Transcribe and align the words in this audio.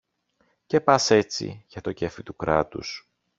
Και 0.65 0.81
πας 0.81 1.09
έτσι, 1.11 1.65
για 1.67 1.81
το 1.81 1.91
κέφι 1.91 2.23
του 2.23 2.35
Κράτους 2.35 3.11